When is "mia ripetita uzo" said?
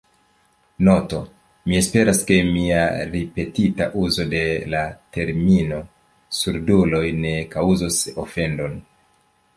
2.47-4.27